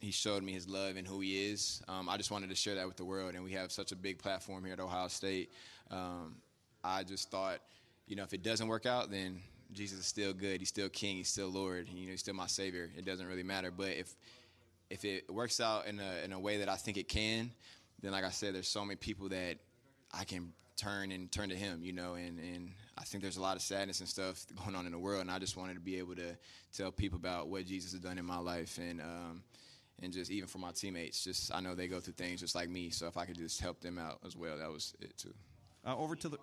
[0.00, 1.82] He showed me His love and who He is.
[1.86, 3.96] Um, I just wanted to share that with the world, and we have such a
[3.96, 5.52] big platform here at Ohio State.
[5.90, 6.36] Um,
[6.82, 7.60] I just thought,
[8.06, 9.40] you know, if it doesn't work out, then
[9.72, 10.60] Jesus is still good.
[10.60, 11.18] He's still King.
[11.18, 11.88] He's still Lord.
[11.88, 12.90] You know, He's still my Savior.
[12.96, 13.70] It doesn't really matter.
[13.70, 14.14] But if
[14.88, 17.52] if it works out in a in a way that I think it can,
[18.02, 19.58] then like I said, there's so many people that
[20.12, 21.80] I can turn and turn to Him.
[21.84, 24.86] You know, and and I think there's a lot of sadness and stuff going on
[24.86, 26.36] in the world, and I just wanted to be able to
[26.76, 29.42] tell people about what Jesus has done in my life, and um,
[30.02, 32.68] and just even for my teammates, just I know they go through things just like
[32.68, 35.34] me, so if I could just help them out as well, that was it too.
[35.86, 36.38] Uh, over to the.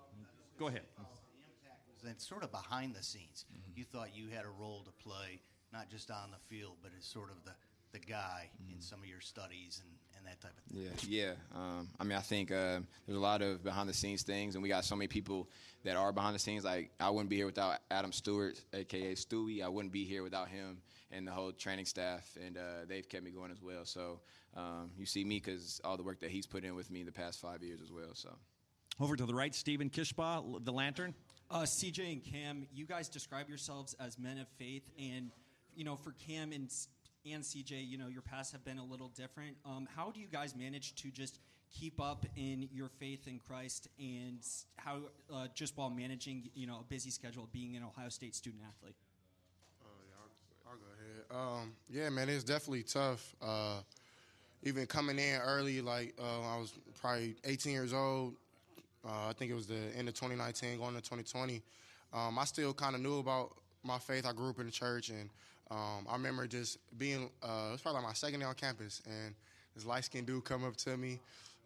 [0.58, 0.82] Go ahead.
[0.98, 3.46] was then sort of behind the scenes.
[3.76, 5.42] You thought you had a role to play,
[5.74, 7.52] not just on the field, but as sort of the,
[7.92, 10.90] the guy in some of your studies and, and that type of thing.
[11.08, 11.32] Yeah, yeah.
[11.56, 14.62] Um, I mean, I think uh, there's a lot of behind the scenes things, and
[14.62, 15.50] we got so many people
[15.84, 16.64] that are behind the scenes.
[16.64, 19.64] Like I wouldn't be here without Adam Stewart, aka Stewie.
[19.64, 20.78] I wouldn't be here without him
[21.12, 23.86] and the whole training staff, and uh, they've kept me going as well.
[23.86, 24.20] So
[24.56, 27.12] um, you see me because all the work that he's put in with me the
[27.12, 28.14] past five years as well.
[28.14, 28.30] So.
[29.00, 31.14] Over to the right, Stephen Kishbaugh, the Lantern.
[31.50, 35.32] Uh, CJ and Cam, you guys describe yourselves as men of faith, and
[35.76, 36.70] you know, for Cam and
[37.34, 39.56] and CJ, you know, your paths have been a little different.
[39.66, 41.40] Um, how do you guys manage to just
[41.72, 44.40] keep up in your faith in Christ, and
[44.78, 45.00] how
[45.34, 48.96] uh, just while managing, you know, a busy schedule, being an Ohio State student athlete?
[49.82, 51.64] Oh yeah, I'll go ahead.
[51.64, 53.36] Um, yeah, man, it's definitely tough.
[53.42, 53.82] Uh,
[54.64, 58.36] even coming in early, like uh, I was probably 18 years old.
[59.06, 61.62] Uh, I think it was the end of 2019, going to 2020.
[62.14, 64.26] Um, I still kind of knew about my faith.
[64.26, 65.30] I grew up in the church, and
[65.70, 67.30] um, I remember just being.
[67.44, 69.36] Uh, it was probably like my second day on campus, and
[69.76, 71.20] this light skinned dude come up to me,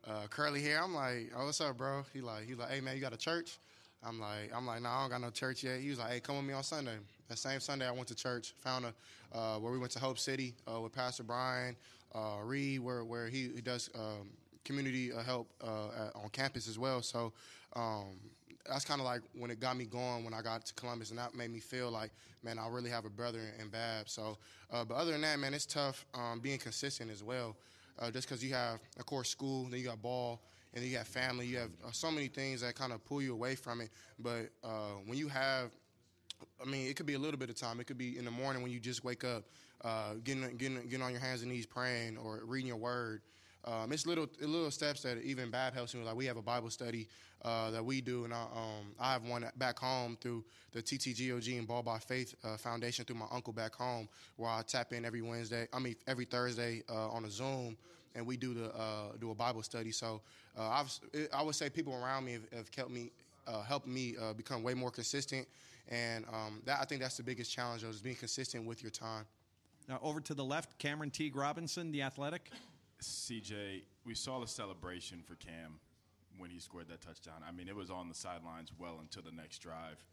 [0.08, 0.82] uh, curly hair.
[0.82, 3.18] I'm like, "Oh, what's up, bro?" He like, he like, "Hey, man, you got a
[3.18, 3.58] church?"
[4.04, 5.80] I'm like, I'm like, nah, I don't got no church yet.
[5.80, 6.98] He was like, hey, come with me on Sunday.
[7.30, 8.94] That same Sunday, I went to church, found a
[9.38, 11.76] uh, where we went to Hope City uh, with Pastor Brian
[12.14, 14.30] uh, Reed, where where he, he does um,
[14.66, 17.02] community uh, help at, on campus as well.
[17.02, 17.32] So
[17.76, 18.18] um,
[18.67, 21.19] that's kind of like when it got me going when I got to Columbus, and
[21.19, 22.12] that made me feel like,
[22.43, 24.10] man, I really have a brother in, in Babb.
[24.10, 24.38] So,
[24.71, 27.56] uh, but other than that, man, it's tough um, being consistent as well.
[28.00, 30.41] Uh, just because you have, of course, school, then you got ball,
[30.74, 31.45] and then you got family.
[31.45, 33.89] You have uh, so many things that kind of pull you away from it.
[34.17, 35.71] But uh, when you have,
[36.62, 37.80] I mean, it could be a little bit of time.
[37.80, 39.43] It could be in the morning when you just wake up,
[39.84, 43.21] uh, getting, getting getting on your hands and knees praying or reading your word.
[43.65, 46.08] Um, it's little little steps that even Babb helps me with.
[46.08, 47.08] Like we have a Bible study
[47.43, 51.58] uh, that we do, and I, um, I have one back home through the TTGOG
[51.58, 55.06] and Ball by Faith uh, Foundation through my uncle back home, where I tap in
[55.06, 55.67] every Wednesday.
[55.74, 57.78] I mean every Thursday uh, on a Zoom,
[58.15, 59.91] and we do the uh, do a Bible study.
[59.91, 60.21] So
[60.58, 61.00] uh, I've,
[61.34, 63.12] I would say people around me have, have helped me
[63.47, 65.47] uh, helped me uh, become way more consistent,
[65.89, 68.91] and um, that I think that's the biggest challenge, though, is being consistent with your
[68.91, 69.26] time.
[69.88, 72.50] Now over to the left, Cameron Teague Robinson, the Athletic.
[73.02, 75.80] CJ, we saw the celebration for Cam
[76.38, 77.42] when he scored that touchdown.
[77.48, 80.04] I mean, it was on the sidelines well until the next drive.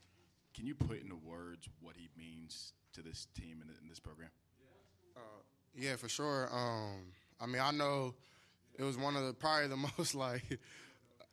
[0.55, 4.31] Can you put into words what he means to this team and in this program?
[5.75, 6.49] Yeah, for sure.
[6.53, 8.15] Um, I mean, I know
[8.79, 10.59] it was one of the probably the most like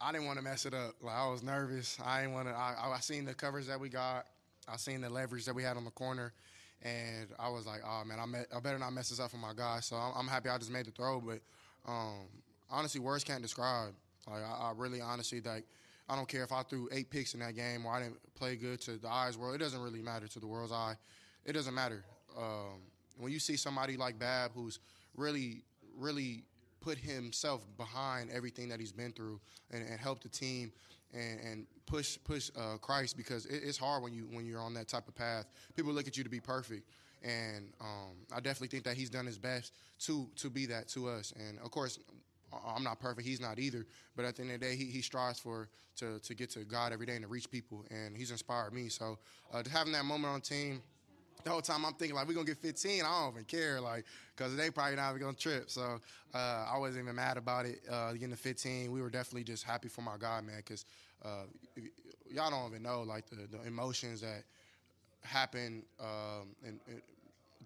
[0.02, 0.96] I didn't want to mess it up.
[1.02, 1.98] Like I was nervous.
[2.04, 2.54] I didn't want to.
[2.54, 4.26] I, I seen the coverage that we got.
[4.68, 6.34] I seen the leverage that we had on the corner,
[6.82, 9.38] and I was like, oh man, I, met, I better not mess this up for
[9.38, 9.80] my guy.
[9.82, 11.22] So I'm, I'm happy I just made the throw.
[11.22, 11.40] But
[11.88, 12.28] um,
[12.70, 13.94] honestly, words can't describe.
[14.28, 15.66] Like I, I really honestly like.
[16.08, 18.56] I don't care if I threw eight picks in that game or I didn't play
[18.58, 19.56] good to the eyes world.
[19.56, 20.94] It doesn't really matter to the world's eye.
[21.46, 22.04] It doesn't matter.
[22.38, 22.82] Um,
[23.18, 24.80] when you see somebody like Babb who's
[25.16, 25.64] really,
[25.98, 26.44] really
[26.86, 29.39] put himself behind everything that he's been through
[29.71, 30.71] and, and helped the team
[31.13, 34.76] and, and push push uh, Christ because it, it's hard when you when you're on
[34.76, 35.45] that type of path.
[35.76, 36.88] People look at you to be perfect,
[37.24, 41.10] and um, I definitely think that he's done his best to to be that to
[41.10, 41.34] us.
[41.39, 41.98] And of course,
[42.67, 43.28] I'm not perfect.
[43.28, 43.88] He's not either.
[44.15, 46.60] But at the end of the day, he, he strives for to to get to
[46.60, 48.89] God every day and to reach people, and he's inspired me.
[48.89, 49.17] So
[49.52, 50.84] uh, having that moment on team
[51.46, 53.04] the whole time I'm thinking like we're gonna get 15.
[53.06, 54.06] I don't even care like
[54.36, 55.70] because they probably not even gonna trip.
[55.70, 56.02] So
[56.34, 57.82] uh, I wasn't even mad about it.
[57.90, 60.58] Uh, getting the 15, we were definitely just happy for my guy, man.
[60.58, 60.86] Because
[61.24, 61.44] uh,
[62.30, 64.44] y'all don't even know like the, the emotions that
[65.24, 67.02] happen um, and, and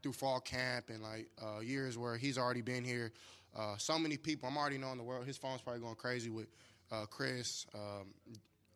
[0.04, 3.14] through fall camp and like uh, years where he's already been here.
[3.58, 4.48] Uh, so many people.
[4.50, 5.26] I'm already knowing the world.
[5.26, 6.48] His phone's probably going crazy with
[6.92, 8.08] uh, Chris, um,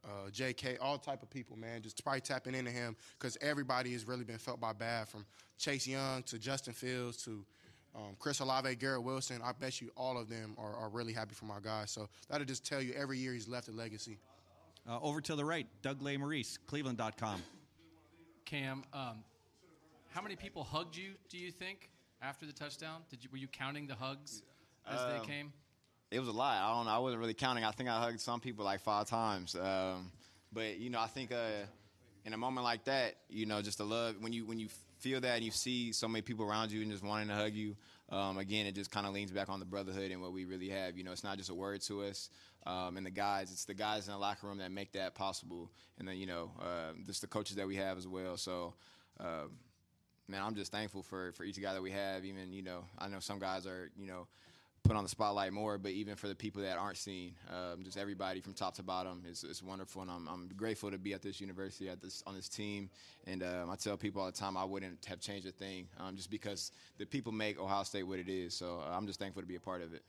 [0.05, 1.81] uh, J.K., all type of people, man.
[1.81, 5.25] Just probably tapping into him because everybody has really been felt by Babb, from
[5.57, 7.45] Chase Young to Justin Fields to
[7.95, 9.41] um, Chris Olave, Garrett Wilson.
[9.43, 11.85] I bet you all of them are, are really happy for my guy.
[11.85, 14.17] So that'll just tell you every year he's left a legacy.
[14.89, 17.41] Uh, over to the right, Doug Lesmerises, Cleveland.com.
[18.45, 19.23] Cam, um,
[20.09, 21.11] how many people hugged you?
[21.29, 21.89] Do you think
[22.21, 23.01] after the touchdown?
[23.09, 24.43] Did you were you counting the hugs
[24.85, 25.53] as Um, they came?
[26.13, 26.61] It was a lot.
[26.61, 26.91] I don't know.
[26.91, 27.63] I wasn't really counting.
[27.63, 29.55] I think I hugged some people like five times.
[29.55, 30.11] Um,
[30.51, 31.65] but you know, I think uh,
[32.23, 34.67] in a moment like that, you know, just the love when you when you
[34.99, 37.53] feel that and you see so many people around you and just wanting to hug
[37.53, 37.75] you.
[38.09, 40.69] Um, again, it just kind of leans back on the brotherhood and what we really
[40.69, 40.95] have.
[40.95, 42.29] You know, it's not just a word to us.
[42.67, 45.71] Um, and the guys, it's the guys in the locker room that make that possible.
[45.97, 48.37] And then, you know, uh, just the coaches that we have as well.
[48.37, 48.75] So,
[49.19, 49.47] uh,
[50.27, 52.23] man, I'm just thankful for, for each guy that we have.
[52.23, 54.27] Even, you know, I know some guys are, you know,
[54.83, 57.97] put on the spotlight more, but even for the people that aren't seen, um, just
[57.97, 61.21] everybody from top to bottom, it's, it's wonderful, and I'm, I'm grateful to be at
[61.21, 62.89] this university, at this on this team.
[63.25, 66.15] And um, I tell people all the time, I wouldn't have changed a thing, um,
[66.17, 68.53] just because the people make Ohio State what it is.
[68.53, 70.03] So uh, I'm just thankful to be a part of it.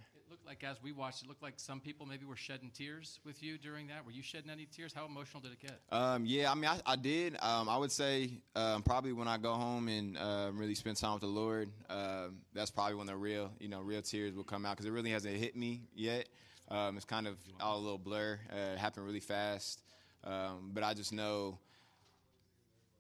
[0.47, 3.57] Like as we watched, it looked like some people maybe were shedding tears with you
[3.59, 4.05] during that.
[4.05, 4.93] Were you shedding any tears?
[4.95, 5.81] How emotional did it get?
[5.91, 7.37] Um, yeah, I mean, I, I did.
[7.41, 11.15] Um, I would say um, probably when I go home and uh, really spend time
[11.15, 14.67] with the Lord, um, that's probably when the real, you know, real tears will come
[14.67, 16.29] out because it really hasn't hit me yet.
[16.69, 18.39] Um, it's kind of all a little blur.
[18.53, 19.83] Uh, it happened really fast,
[20.23, 21.59] but I just know,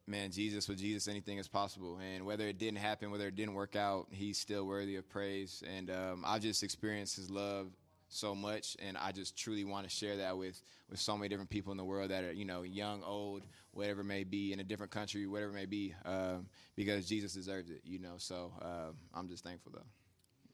[0.06, 1.98] man, Jesus with Jesus, anything is possible.
[1.98, 5.62] And whether it didn't happen, whether it didn't work out, He's still worthy of praise.
[5.76, 7.68] And um, I just experienced His love
[8.08, 11.50] so much, and I just truly want to share that with with so many different
[11.50, 14.60] people in the world that are you know young, old, whatever it may be, in
[14.60, 17.80] a different country, whatever it may be, um, because Jesus deserves it.
[17.84, 19.86] You know, so uh, I'm just thankful though.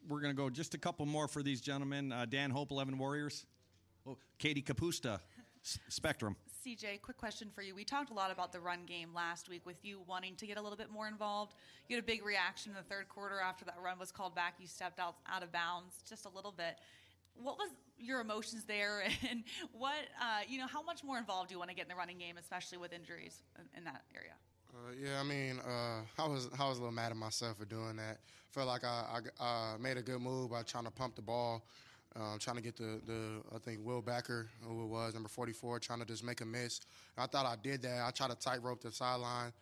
[0.08, 2.10] We're going to go just a couple more for these gentlemen.
[2.10, 3.44] Uh, Dan Hope, 11 Warriors.
[4.06, 5.20] Oh, Katie Capusta,
[5.88, 6.36] Spectrum.
[6.66, 7.74] CJ, quick question for you.
[7.74, 10.58] We talked a lot about the run game last week with you wanting to get
[10.58, 11.54] a little bit more involved.
[11.88, 14.54] You had a big reaction in the third quarter after that run was called back.
[14.58, 16.76] You stepped out out of bounds just a little bit.
[17.34, 20.66] What was your emotions there, and what uh, you know?
[20.66, 22.92] How much more involved do you want to get in the running game, especially with
[22.92, 23.42] injuries
[23.76, 24.32] in, that area?
[24.74, 27.64] Uh, yeah, I mean, uh, I was I was a little mad at myself for
[27.64, 28.18] doing that.
[28.50, 31.64] Felt like I, I uh, made a good move by trying to pump the ball,
[32.16, 35.78] um, trying to get the, the I think Will Backer, who it was number 44,
[35.78, 36.80] trying to just make a miss.
[37.16, 38.04] I thought I did that.
[38.06, 39.52] I tried to tightrope the sideline.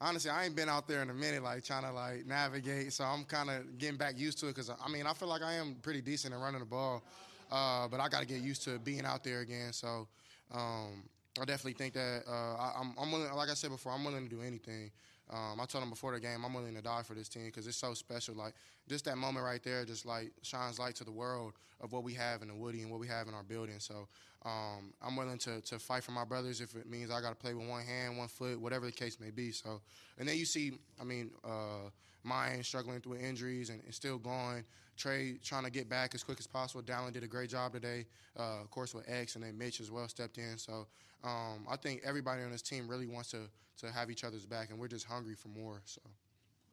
[0.00, 2.92] Honestly, I ain't been out there in a minute, like trying to like navigate.
[2.92, 5.42] So I'm kind of getting back used to it because I mean I feel like
[5.42, 7.02] I am pretty decent at running the ball,
[7.50, 9.72] uh, but I got to get used to being out there again.
[9.72, 10.08] So.
[10.52, 11.04] Um,
[11.40, 13.32] I definitely think that uh, I, I'm, I'm willing.
[13.32, 14.92] Like I said before, I'm willing to do anything.
[15.30, 17.66] Um, I told him before the game, I'm willing to die for this team because
[17.66, 18.34] it's so special.
[18.34, 18.54] Like
[18.88, 22.12] just that moment right there, just like shines light to the world of what we
[22.14, 23.78] have in the Woody and what we have in our building.
[23.78, 24.06] So
[24.44, 27.36] um, I'm willing to to fight for my brothers if it means I got to
[27.36, 29.50] play with one hand, one foot, whatever the case may be.
[29.50, 29.80] So
[30.18, 31.90] and then you see, I mean, uh,
[32.26, 34.64] Miyan struggling through injuries and, and still going.
[34.96, 36.82] Trey trying to get back as quick as possible.
[36.82, 38.06] Dallan did a great job today,
[38.38, 40.56] uh, of course, with X, and then Mitch as well stepped in.
[40.56, 40.86] So
[41.24, 43.38] um, I think everybody on this team really wants to,
[43.78, 45.82] to have each other's back, and we're just hungry for more.
[45.84, 46.00] So.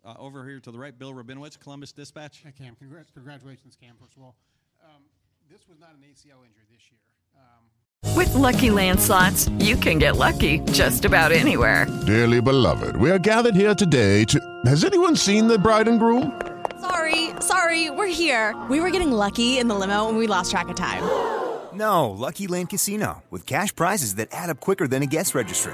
[0.03, 2.41] Uh, over here to the right, Bill Rabinowitz, Columbus Dispatch.
[2.43, 4.35] Hey, Cam, congrats, congratulations, Cam, first of all.
[4.83, 5.03] Um,
[5.49, 6.99] this was not an ACL injury this year.
[7.35, 11.85] Um, With Lucky Land slots, you can get lucky just about anywhere.
[12.07, 14.39] Dearly beloved, we are gathered here today to.
[14.65, 16.41] Has anyone seen the bride and groom?
[16.79, 18.55] Sorry, sorry, we're here.
[18.71, 21.03] We were getting lucky in the limo and we lost track of time.
[21.73, 25.73] No, Lucky Land Casino, with cash prizes that add up quicker than a guest registry.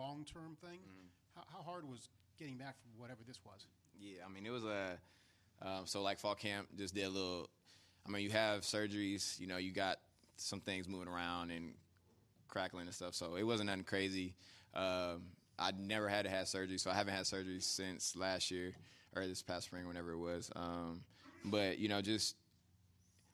[0.11, 0.79] a, a long term thing.
[1.35, 3.65] How, how hard was getting back from whatever this was?
[3.99, 4.97] Yeah, I mean, it was a
[5.61, 7.49] um, so like fall camp just did a little.
[8.05, 9.97] I mean, you have surgeries, you know, you got
[10.37, 11.75] some things moving around and
[12.47, 13.13] crackling and stuff.
[13.13, 14.33] So it wasn't nothing crazy.
[14.73, 15.23] Um,
[15.59, 18.73] I never had to have surgery, so I haven't had surgery since last year
[19.15, 20.49] or this past spring, whenever it was.
[20.55, 21.03] Um,
[21.45, 22.35] but you know, just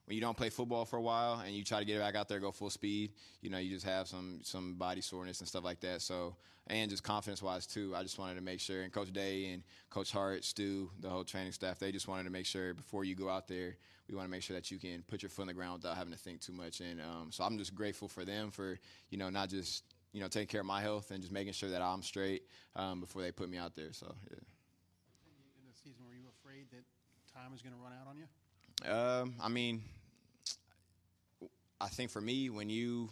[0.07, 2.29] when you don't play football for a while and you try to get back out
[2.29, 5.65] there, go full speed, you know, you just have some some body soreness and stuff
[5.65, 6.01] like that.
[6.01, 8.83] So and just confidence wise too, I just wanted to make sure.
[8.83, 12.29] And Coach Day and Coach Hart, Stu, the whole training staff, they just wanted to
[12.29, 13.75] make sure before you go out there,
[14.09, 15.97] we want to make sure that you can put your foot on the ground without
[15.97, 16.79] having to think too much.
[16.79, 20.29] And um, so I'm just grateful for them for you know not just you know
[20.29, 22.43] taking care of my health and just making sure that I'm straight
[22.77, 23.91] um, before they put me out there.
[23.91, 24.37] So yeah.
[24.37, 26.85] In the season, were you afraid that
[27.33, 28.27] time was going to run out on you?
[28.85, 29.81] Um, I mean,
[31.79, 33.09] I think for me, when you,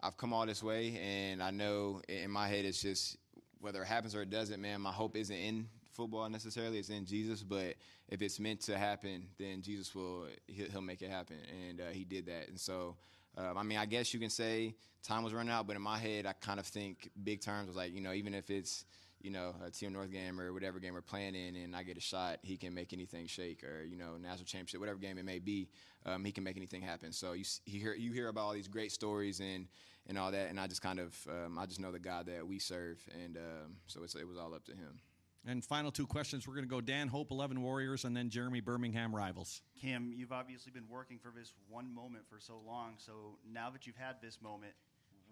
[0.00, 3.16] I've come all this way, and I know in my head it's just
[3.60, 4.60] whether it happens or it doesn't.
[4.60, 7.42] Man, my hope isn't in football necessarily; it's in Jesus.
[7.42, 7.74] But
[8.08, 11.36] if it's meant to happen, then Jesus will he'll, make it happen,
[11.68, 12.48] and uh, He did that.
[12.48, 12.96] And so,
[13.36, 15.98] um, I mean, I guess you can say time was running out, but in my
[15.98, 18.84] head, I kind of think big terms was like, you know, even if it's
[19.20, 21.96] you know, a Team North game or whatever game we're playing in, and I get
[21.96, 25.24] a shot, he can make anything shake, or you know, national championship, whatever game it
[25.24, 25.68] may be,
[26.06, 27.12] um, he can make anything happen.
[27.12, 29.66] So you s- you hear you hear about all these great stories and
[30.06, 32.46] and all that, and I just kind of um, I just know the God that
[32.46, 35.00] we serve, and um, so it's, it was all up to him.
[35.46, 36.46] And final two questions.
[36.46, 39.62] We're going to go Dan Hope, 11 Warriors, and then Jeremy Birmingham Rivals.
[39.80, 42.94] Cam, you've obviously been working for this one moment for so long.
[42.98, 44.72] So now that you've had this moment,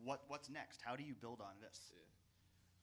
[0.04, 0.80] what what's next?
[0.84, 1.80] How do you build on this?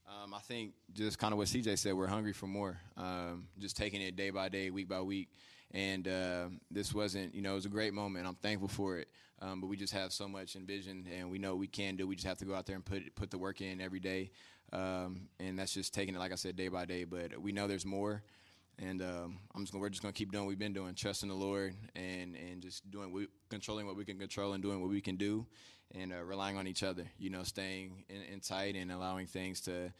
[0.06, 2.78] Um, I think just kind of what CJ said, we're hungry for more.
[2.98, 5.30] Um, just taking it day by day, week by week.
[5.72, 8.28] And uh, this wasn't, you know, it was a great moment.
[8.28, 9.08] I'm thankful for it.
[9.42, 12.08] Um, but we just have so much envision, and we know we can do.
[12.08, 14.32] We just have to go out there and put put the work in every day.
[14.72, 17.04] Um, and that's just taking it, like I said, day by day.
[17.04, 18.24] But we know there's more.
[18.80, 21.28] And um, I'm just gonna, we're just gonna keep doing what we've been doing, trusting
[21.28, 24.89] the Lord, and and just doing we, controlling what we can control and doing what
[24.89, 25.46] we can do,
[25.94, 27.06] and uh, relying on each other.
[27.18, 29.94] You know, staying in, in tight and allowing things to,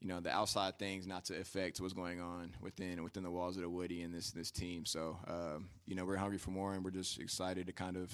[0.00, 3.56] you know, the outside things not to affect what's going on within within the walls
[3.56, 4.84] of the Woody and this this team.
[4.84, 8.12] So um, you know, we're hungry for more, and we're just excited to kind of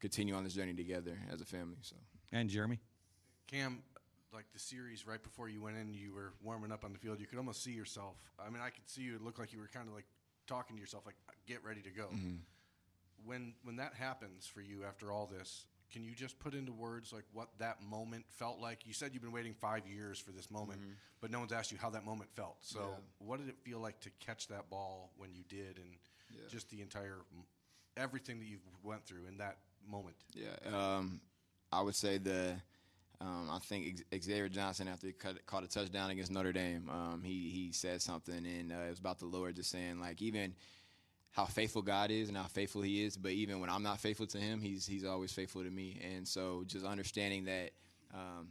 [0.00, 1.78] continue on this journey together as a family.
[1.82, 1.96] So.
[2.32, 2.80] And Jeremy.
[3.46, 3.82] Cam,
[4.32, 7.20] like the series right before you went in, you were warming up on the field.
[7.20, 8.16] You could almost see yourself.
[8.44, 9.14] I mean, I could see you.
[9.14, 10.06] It looked like you were kind of like
[10.46, 11.14] talking to yourself, like
[11.46, 12.38] "Get ready to go." Mhm.
[13.24, 17.12] When when that happens for you after all this, can you just put into words
[17.12, 18.84] like what that moment felt like?
[18.84, 20.96] You said you've been waiting five years for this moment, Mhm.
[21.20, 22.56] but no one's asked you how that moment felt.
[22.62, 23.26] So, Yeah.
[23.26, 25.96] what did it feel like to catch that ball when you did, and
[26.30, 26.48] Yeah.
[26.48, 27.24] just the entire
[27.96, 30.16] everything that you went through in that moment?
[30.34, 31.20] Yeah, um,
[31.70, 32.60] I would say the.
[33.20, 37.22] Um, I think Xavier Johnson, after he cut, caught a touchdown against Notre Dame, um,
[37.22, 40.56] he he said something, and uh, it was about the Lord, just saying like even
[41.34, 44.26] how faithful God is and how faithful He is, but even when I'm not faithful
[44.28, 47.70] to Him, He's He's always faithful to me, and so just understanding that.
[48.14, 48.48] Um,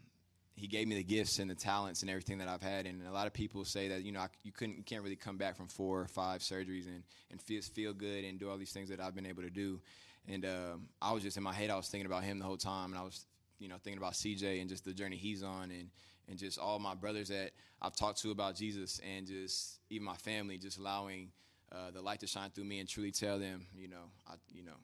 [0.55, 2.85] he gave me the gifts and the talents and everything that I've had.
[2.85, 5.15] And a lot of people say that you know I, you couldn't, you can't really
[5.15, 8.57] come back from four or five surgeries and and feel feel good and do all
[8.57, 9.81] these things that I've been able to do.
[10.27, 12.57] And um, I was just in my head, I was thinking about him the whole
[12.57, 13.25] time, and I was
[13.59, 15.89] you know thinking about CJ and just the journey he's on, and
[16.29, 20.17] and just all my brothers that I've talked to about Jesus, and just even my
[20.17, 21.29] family, just allowing
[21.73, 24.63] uh, the light to shine through me and truly tell them, you know, I you
[24.63, 24.77] know.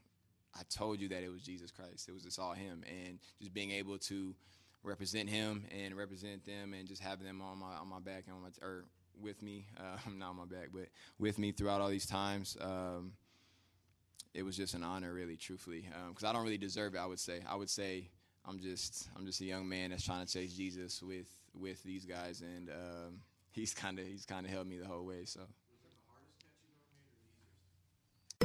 [0.55, 2.09] I told you that it was Jesus Christ.
[2.09, 4.35] It was just all Him, and just being able to
[4.83, 8.35] represent Him and represent them, and just having them on my on my back and
[8.35, 8.85] on my or
[9.21, 10.87] with me, uh, not on my back, but
[11.17, 12.57] with me throughout all these times.
[12.59, 13.13] Um,
[14.33, 16.99] it was just an honor, really, truthfully, because I don't really deserve it.
[16.99, 18.09] I would say, I would say,
[18.45, 22.05] I'm just, I'm just a young man that's trying to chase Jesus with with these
[22.05, 23.21] guys, and um,
[23.51, 25.25] he's kind of, he's kind of held me the whole way.
[25.25, 25.41] So.